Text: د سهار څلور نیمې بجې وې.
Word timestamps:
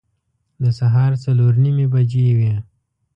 د 0.61 0.63
سهار 0.79 1.11
څلور 1.25 1.51
نیمې 1.63 1.85
بجې 1.93 2.27
وې. 2.37 2.53